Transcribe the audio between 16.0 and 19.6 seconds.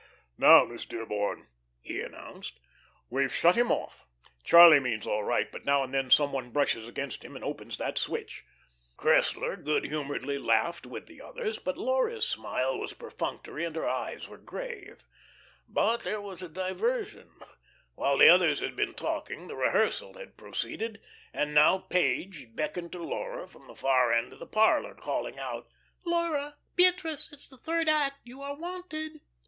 there was a diversion. While the others had been talking the